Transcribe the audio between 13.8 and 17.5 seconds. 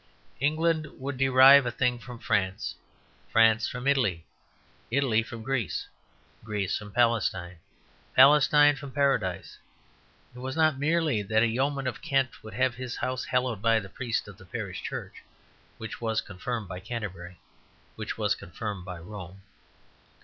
priest of the parish church, which was confirmed by Canterbury,